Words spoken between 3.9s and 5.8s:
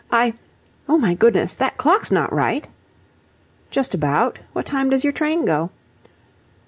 about. What time does your train go?"